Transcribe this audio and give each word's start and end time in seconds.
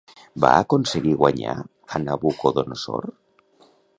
Va 0.45 0.53
aconseguir 0.61 1.11
guanyar 1.19 1.53
a 1.97 2.01
Nabucodonosor? 2.07 3.09